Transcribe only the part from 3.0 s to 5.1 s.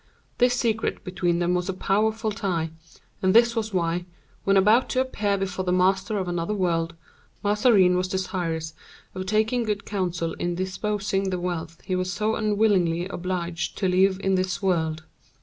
and this was why, when about to